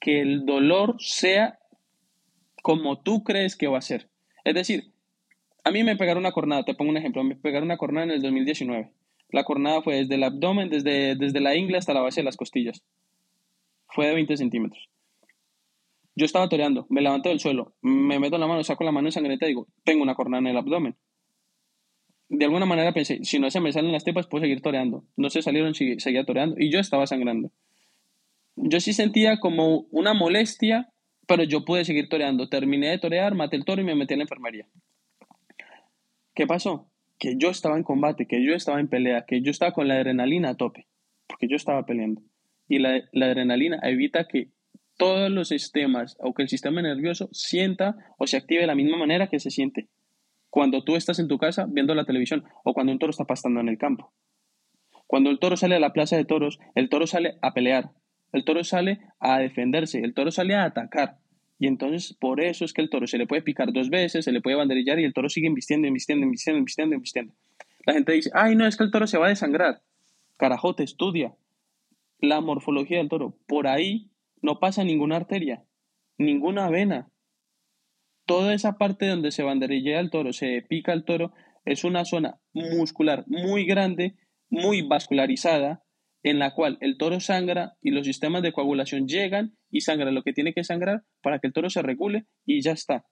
[0.00, 1.58] que el dolor sea
[2.62, 4.08] como tú crees que va a ser.
[4.44, 4.92] Es decir,
[5.66, 8.10] A mí me pegaron una cornada, te pongo un ejemplo, me pegaron una cornada en
[8.10, 8.90] el 2019.
[9.30, 12.36] La cornada fue desde el abdomen, desde, desde la ingle hasta la base de las
[12.36, 12.84] costillas.
[13.88, 14.90] Fue de 20 centímetros.
[16.14, 19.48] Yo estaba toreando, me levanto del suelo, me meto la mano, saco la mano ensangrentada
[19.48, 20.96] y digo, tengo una cornada en el abdomen.
[22.36, 25.04] De alguna manera pensé, si no se me salen las tripas, puedo seguir toreando.
[25.16, 26.56] No se salieron, seguía toreando.
[26.58, 27.52] Y yo estaba sangrando.
[28.56, 30.92] Yo sí sentía como una molestia,
[31.28, 32.48] pero yo pude seguir toreando.
[32.48, 34.66] Terminé de torear, maté el toro y me metí en la enfermería.
[36.34, 36.90] ¿Qué pasó?
[37.18, 39.94] Que yo estaba en combate, que yo estaba en pelea, que yo estaba con la
[39.94, 40.88] adrenalina a tope,
[41.28, 42.20] porque yo estaba peleando.
[42.68, 44.50] Y la, la adrenalina evita que
[44.96, 48.96] todos los sistemas o que el sistema nervioso sienta o se active de la misma
[48.96, 49.88] manera que se siente
[50.54, 53.58] cuando tú estás en tu casa viendo la televisión o cuando un toro está pastando
[53.58, 54.12] en el campo.
[55.08, 57.90] Cuando el toro sale a la plaza de toros, el toro sale a pelear,
[58.32, 61.18] el toro sale a defenderse, el toro sale a atacar.
[61.58, 64.30] Y entonces por eso es que el toro se le puede picar dos veces, se
[64.30, 67.34] le puede banderillar y el toro sigue invistiendo, invistiendo, invistiendo, invistiendo, invistiendo.
[67.84, 69.82] La gente dice, ay, no, es que el toro se va a desangrar.
[70.36, 71.34] Carajote, estudia
[72.20, 73.36] la morfología del toro.
[73.48, 74.08] Por ahí
[74.40, 75.64] no pasa ninguna arteria,
[76.16, 77.08] ninguna vena.
[78.26, 81.32] Toda esa parte donde se banderillea el toro, se pica el toro,
[81.64, 84.16] es una zona muscular muy grande,
[84.48, 85.82] muy vascularizada,
[86.22, 90.22] en la cual el toro sangra y los sistemas de coagulación llegan y sangra lo
[90.22, 93.06] que tiene que sangrar para que el toro se regule y ya está.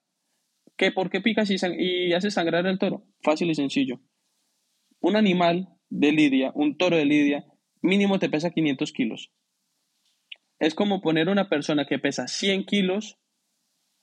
[0.77, 3.05] ¿Qué, ¿Por qué picas y, y haces sangrar el toro?
[3.23, 4.01] Fácil y sencillo.
[5.01, 7.45] Un animal de lidia, un toro de lidia,
[7.83, 9.31] mínimo te pesa 500 kilos
[10.63, 13.19] es como poner una persona que pesa 100 kilos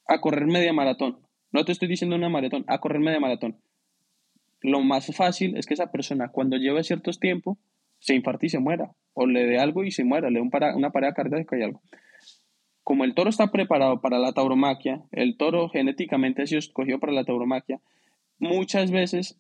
[0.10, 1.20] a correr media maratón.
[1.52, 3.62] No te estoy diciendo una maratón, a correr media maratón.
[4.62, 7.60] Lo más fácil es que esa persona cuando lleve cierto tiempo
[8.00, 10.90] se infarte y se muera, o le dé algo y se muera, le dé una
[10.90, 11.82] parada cardíaca y algo.
[12.84, 17.14] Como el toro está preparado para la tauromaquia, el toro genéticamente ha sido escogido para
[17.14, 17.80] la tauromaquia,
[18.40, 19.40] muchas veces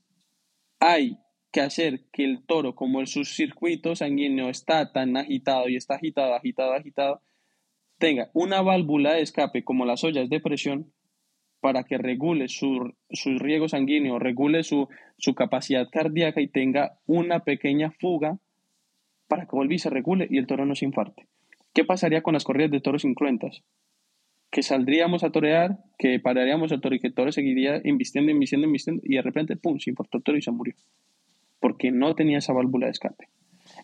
[0.79, 1.17] hay
[1.51, 6.35] que hacer que el toro, como el circuito sanguíneo está tan agitado y está agitado,
[6.35, 7.21] agitado, agitado,
[7.99, 10.91] tenga una válvula de escape como las ollas de presión
[11.59, 12.93] para que regule su,
[13.37, 18.39] riego sanguíneo, regule su, su, capacidad cardíaca y tenga una pequeña fuga
[19.27, 21.27] para que vuelva y se regule y el toro no se infarte.
[21.73, 23.61] ¿Qué pasaría con las corridas de toros incruentas?
[24.49, 28.65] Que saldríamos a torear, que pararíamos al toro y que el toro seguiría invistiendo, invistiendo,
[28.65, 30.73] invistiendo y de repente, pum, se infartó el toro y se murió
[31.59, 33.27] porque no tenía esa válvula de escape.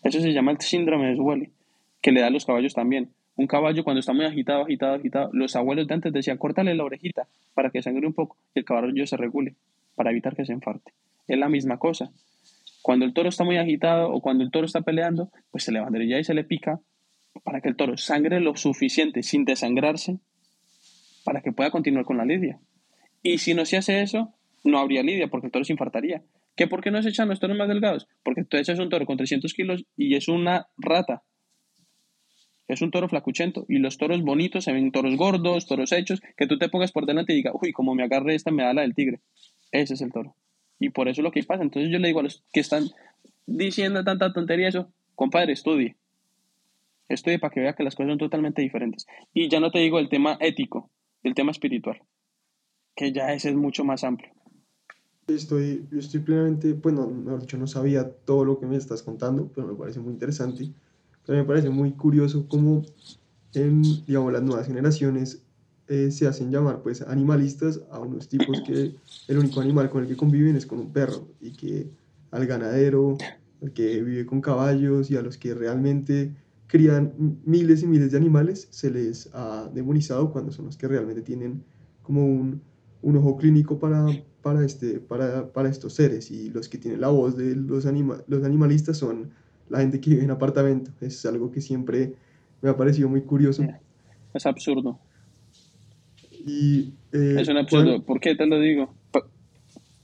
[0.02, 1.52] Eso se llama el síndrome de Swelly,
[2.00, 3.10] que le da a los caballos también.
[3.36, 6.84] Un caballo cuando está muy agitado, agitado, agitado, los abuelos de antes decían, córtale la
[6.84, 9.54] orejita para que sangre un poco y el caballo se regule,
[9.94, 10.92] para evitar que se enfarte.
[11.28, 12.10] Es la misma cosa.
[12.82, 15.80] Cuando el toro está muy agitado o cuando el toro está peleando, pues se le
[15.80, 16.80] banderilla y se le pica
[17.44, 20.18] para que el toro sangre lo suficiente sin desangrarse
[21.24, 22.60] para que pueda continuar con la lidia.
[23.22, 26.22] Y si no se hace eso, no habría lidia porque el toro se infartaría.
[26.54, 28.08] ¿Qué por qué no se echan los toros más delgados?
[28.22, 31.22] Porque tú echas un toro con 300 kilos y es una rata.
[32.68, 33.64] Es un toro flacuchento.
[33.68, 37.06] Y los toros bonitos se ven toros gordos, toros hechos, que tú te pongas por
[37.06, 39.20] delante y digas, uy, como me agarre esta, me da la del tigre.
[39.70, 40.34] Ese es el toro.
[40.78, 41.62] Y por eso es lo que pasa.
[41.62, 42.88] Entonces yo le digo a los que están
[43.46, 45.96] diciendo tanta tontería eso, compadre, estudie.
[47.08, 49.06] Estudie para que vea que las cosas son totalmente diferentes.
[49.32, 50.90] Y ya no te digo el tema ético,
[51.22, 52.02] el tema espiritual,
[52.94, 54.32] que ya ese es mucho más amplio.
[55.28, 59.66] Estoy, yo estoy plenamente, bueno, dicho, no sabía todo lo que me estás contando, pero
[59.66, 60.70] me parece muy interesante.
[61.26, 62.82] Pero me parece muy curioso cómo
[63.52, 65.42] en, digamos, las nuevas generaciones
[65.88, 68.94] eh, se hacen llamar, pues, animalistas a unos tipos que
[69.28, 71.88] el único animal con el que conviven es con un perro y que
[72.30, 73.16] al ganadero,
[73.62, 76.34] al que vive con caballos y a los que realmente
[76.66, 77.12] crían
[77.44, 81.62] miles y miles de animales, se les ha demonizado cuando son los que realmente tienen
[82.02, 82.60] como un,
[83.02, 84.06] un ojo clínico para
[84.46, 86.30] para, este, para, para estos seres.
[86.30, 89.30] Y los que tienen la voz de los, anima, los animalistas son
[89.68, 90.90] la gente que vive en apartamento.
[91.00, 92.14] Es algo que siempre
[92.62, 93.64] me ha parecido muy curioso.
[94.34, 94.98] Es absurdo.
[96.30, 98.02] Y, eh, es un absurdo.
[98.02, 98.94] ¿Por qué te lo digo?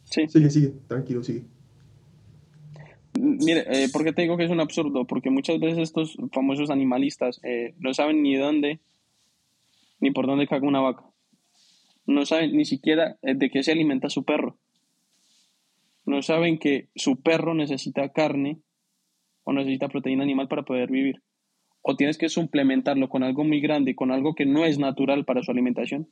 [0.05, 0.29] Sí.
[0.29, 1.45] Sigue, sigue, tranquilo, sigue.
[3.19, 5.07] Mire, eh, ¿por qué te digo que es un absurdo?
[5.07, 8.81] Porque muchas veces estos famosos animalistas eh, no saben ni dónde,
[10.01, 11.05] ni por dónde caga una vaca
[12.07, 14.57] no saben ni siquiera eh, de qué se alimenta su perro.
[16.05, 18.59] No saben que su perro necesita carne
[19.45, 21.23] o necesita proteína animal para poder vivir.
[21.83, 25.43] O tienes que suplementarlo con algo muy grande, con algo que no es natural para
[25.43, 26.09] su alimentación,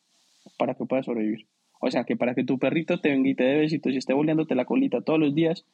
[0.59, 1.47] para que pueda sobrevivir.
[1.81, 4.13] O sea que para que tu perrito te venga y te dé besitos y esté
[4.13, 5.65] boleándote la colita todos los días,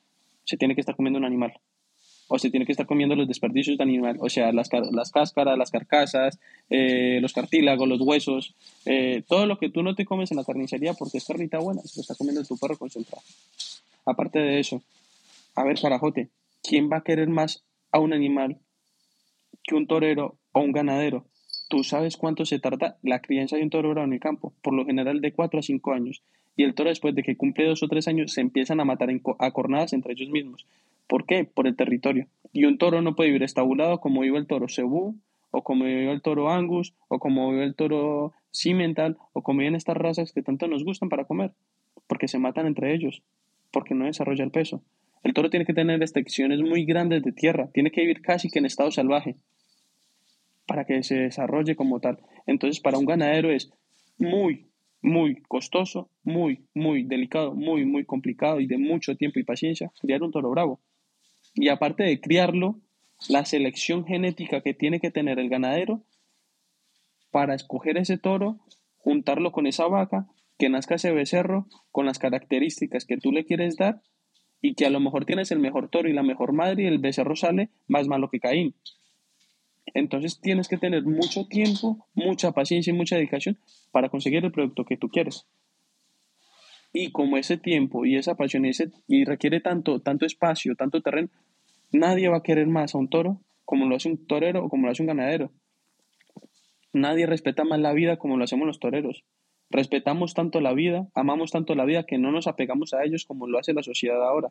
[0.44, 1.52] se tiene que estar comiendo un animal.
[2.28, 5.56] o se tiene que estar comiendo los desperdicios de animal, o sea, las, las cáscaras,
[5.56, 6.40] las carcasas,
[6.70, 10.44] eh, los cartílagos, los huesos, eh, todo lo que tú no te comes en la
[10.44, 13.22] carnicería porque es carnita buena, se lo está comiendo tu perro concentrado.
[14.04, 14.82] Aparte de eso,
[15.54, 16.28] a ver, carajote,
[16.66, 18.58] ¿quién va a querer más a un animal
[19.62, 21.26] que un torero o un ganadero?
[21.68, 24.84] Tú sabes cuánto se tarda la crianza de un toro en el campo, por lo
[24.84, 26.22] general de 4 a 5 años.
[26.56, 29.10] Y el toro después de que cumple 2 o 3 años se empiezan a matar
[29.38, 30.66] a cornadas entre ellos mismos.
[31.06, 31.44] ¿Por qué?
[31.44, 32.26] Por el territorio.
[32.52, 35.16] Y un toro no puede vivir estabulado como vive el toro cebú,
[35.50, 39.74] o como vive el toro angus, o como vive el toro cimental, o como viven
[39.74, 41.52] estas razas que tanto nos gustan para comer,
[42.06, 43.22] porque se matan entre ellos,
[43.70, 44.82] porque no desarrolla el peso.
[45.26, 48.60] El toro tiene que tener extensiones muy grandes de tierra, tiene que vivir casi que
[48.60, 49.34] en estado salvaje
[50.68, 52.20] para que se desarrolle como tal.
[52.46, 53.72] Entonces, para un ganadero es
[54.18, 54.70] muy,
[55.02, 60.22] muy costoso, muy, muy delicado, muy, muy complicado y de mucho tiempo y paciencia criar
[60.22, 60.80] un toro bravo.
[61.54, 62.78] Y aparte de criarlo,
[63.28, 66.04] la selección genética que tiene que tener el ganadero
[67.32, 68.60] para escoger ese toro,
[68.98, 73.76] juntarlo con esa vaca, que nazca ese becerro con las características que tú le quieres
[73.76, 74.02] dar
[74.66, 76.98] y que a lo mejor tienes el mejor toro y la mejor madre y el
[76.98, 78.74] becerro sale más malo que Caín.
[79.94, 83.60] Entonces tienes que tener mucho tiempo, mucha paciencia y mucha dedicación
[83.92, 85.46] para conseguir el producto que tú quieres.
[86.92, 91.28] Y como ese tiempo y esa pasión y, requiere tanto, tanto espacio, tanto terreno,
[91.92, 94.86] nadie va a querer más a un toro como lo hace un torero o como
[94.86, 95.52] lo hace un ganadero.
[96.92, 99.22] Nadie respeta más la vida como lo hacemos los toreros.
[99.70, 103.46] Respetamos tanto la vida, amamos tanto la vida que no nos apegamos a ellos como
[103.46, 104.50] lo hace la sociedad ahora.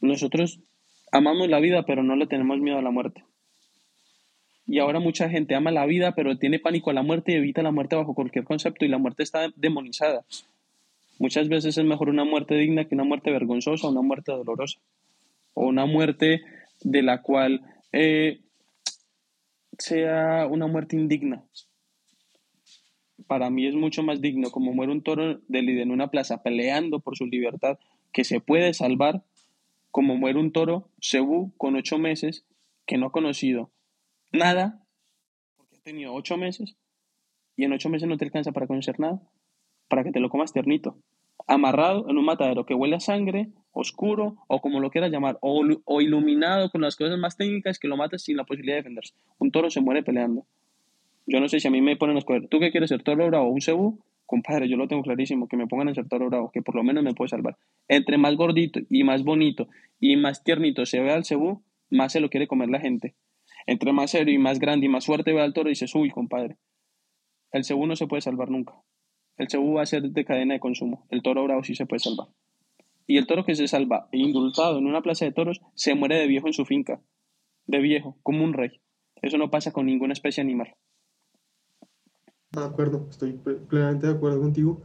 [0.00, 0.60] Nosotros
[1.12, 3.24] amamos la vida, pero no le tenemos miedo a la muerte.
[4.66, 7.62] Y ahora mucha gente ama la vida, pero tiene pánico a la muerte y evita
[7.62, 10.24] la muerte bajo cualquier concepto y la muerte está demonizada.
[11.18, 14.80] Muchas veces es mejor una muerte digna que una muerte vergonzosa, una muerte dolorosa,
[15.52, 16.42] o una muerte
[16.82, 17.62] de la cual
[17.92, 18.40] eh,
[19.78, 21.44] sea una muerte indigna.
[23.26, 27.00] Para mí es mucho más digno como muere un toro de en una plaza peleando
[27.00, 27.78] por su libertad
[28.12, 29.24] que se puede salvar,
[29.90, 32.44] como muere un toro cebú con ocho meses
[32.86, 33.70] que no ha conocido
[34.32, 34.84] nada,
[35.56, 36.76] porque has tenido ocho meses,
[37.56, 39.22] y en ocho meses no te alcanza para conocer nada,
[39.88, 40.98] para que te lo comas ternito,
[41.46, 45.64] amarrado en un matadero que huele a sangre, oscuro, o como lo quieras llamar, o,
[45.84, 49.14] o iluminado con las cosas más técnicas que lo matas sin la posibilidad de defenderse.
[49.38, 50.46] Un toro se muere peleando.
[51.26, 53.26] Yo no sé si a mí me ponen a escoger, ¿tú qué quieres ser, toro
[53.26, 54.00] bravo o un cebú?
[54.26, 56.82] Compadre, yo lo tengo clarísimo, que me pongan a ser toro bravo, que por lo
[56.82, 57.56] menos me puede salvar.
[57.88, 59.68] Entre más gordito y más bonito
[60.00, 63.14] y más tiernito se vea el cebú, más se lo quiere comer la gente.
[63.66, 66.10] Entre más serio y más grande y más fuerte ve al toro y dices, uy,
[66.10, 66.56] compadre,
[67.52, 68.74] el cebú no se puede salvar nunca.
[69.36, 71.06] El cebú va a ser de cadena de consumo.
[71.10, 72.28] El toro bravo sí se puede salvar.
[73.06, 76.26] Y el toro que se salva indultado en una plaza de toros se muere de
[76.26, 77.00] viejo en su finca.
[77.66, 78.80] De viejo, como un rey.
[79.22, 80.74] Eso no pasa con ninguna especie animal.
[82.54, 83.32] De acuerdo, estoy
[83.68, 84.80] plenamente de acuerdo contigo.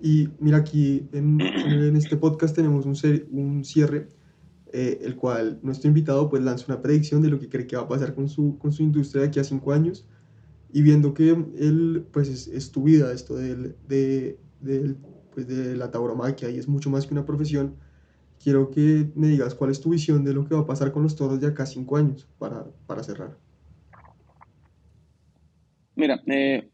[0.00, 2.96] Y mira, aquí en, en este podcast tenemos un,
[3.32, 4.08] un cierre
[4.72, 7.82] eh, el cual nuestro invitado pues lanza una predicción de lo que cree que va
[7.82, 10.04] a pasar con su, con su industria de aquí a cinco años
[10.72, 14.38] y viendo que él pues es, tu vida esto del, de,
[15.32, 17.76] pues, de la tauromaquia y es mucho más que una profesión,
[18.42, 21.04] quiero que me digas cuál es tu visión de lo que va a pasar con
[21.04, 23.38] los toros de acá a cinco años para, para cerrar.
[25.94, 26.68] Mira, eh,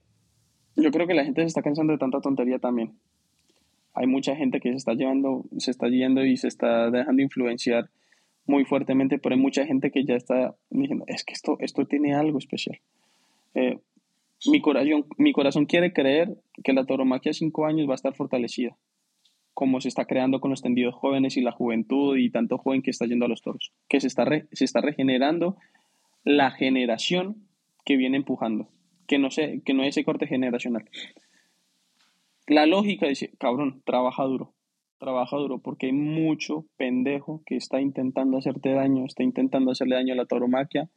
[0.77, 2.95] yo creo que la gente se está cansando de tanta tontería también
[3.95, 7.91] hay mucha gente que se está llevando, se está yendo y se está dejando influenciar
[8.47, 12.15] muy fuertemente, pero hay mucha gente que ya está diciendo, es que esto, esto tiene
[12.15, 12.79] algo especial.
[13.55, 13.79] Eh,
[14.47, 18.15] mi, corazón, mi corazón quiere creer que la tauromaquia a cinco años va a estar
[18.15, 18.77] fortalecida,
[19.55, 22.91] como se está creando con los tendidos jóvenes y la juventud y tanto joven que
[22.91, 25.57] está yendo a los toros, que se está, se está regenerando
[26.25, 27.37] la generación
[27.85, 28.69] que viene empujando,
[29.13, 30.89] que no, sé, que no es ese corte generacional.
[32.47, 34.55] La lógica dice, cabrón, trabaja duro,
[34.97, 40.15] trabaja duro, porque hay mucho pendejo que está intentando hacerte daño, está intentando hacerle daño
[40.15, 40.89] a la tauromaquia,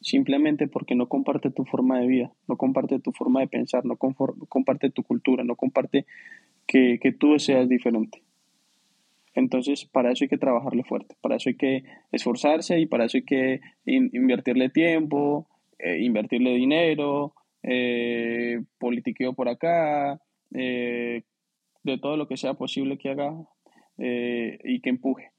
[0.00, 3.98] simplemente porque no comparte tu forma de vida, no comparte tu forma de pensar, no,
[3.98, 6.06] comparte tu cultura, no comparte
[6.66, 8.22] que, tú seas diferente.
[9.34, 13.18] Entonces, para eso hay que trabajarle fuerte, para eso hay que esforzarse y para eso
[13.18, 15.46] hay que invertirle tiempo,
[15.78, 20.20] eh, invertirle dinero, eh, politiqueo por acá,
[20.54, 21.24] eh,
[21.82, 23.34] de todo lo que sea posible que haga
[23.98, 25.32] eh, y que empuje.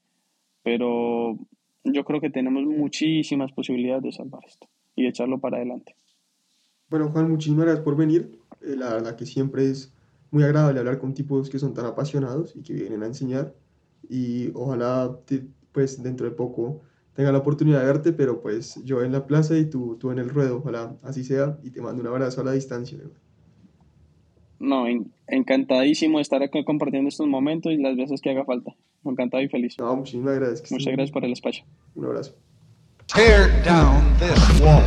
[0.62, 1.38] Pero
[1.84, 5.94] yo creo que tenemos muchísimas posibilidades de salvar esto y echarlo para adelante.
[6.90, 8.38] Bueno, Juan, muchísimas gracias por venir.
[8.60, 9.94] La verdad que siempre es
[10.30, 13.54] muy agradable hablar con tipos que son tan apasionados y que vienen a enseñar.
[14.08, 15.18] Y ojalá
[15.72, 16.82] pues dentro de poco
[17.18, 20.20] tenga la oportunidad de verte, pero pues yo en la plaza y tú, tú en
[20.20, 22.96] el ruedo, ojalá así sea, y te mando un abrazo a la distancia.
[24.60, 24.84] No,
[25.26, 28.72] encantadísimo de estar acá compartiendo estos momentos y las veces que haga falta.
[29.04, 29.74] Encantado y feliz.
[29.80, 30.70] No, muchísimas gracias.
[30.70, 31.64] Muchas gracias por el espacio.
[31.96, 32.36] Un abrazo.
[33.12, 34.84] Tear down this wall.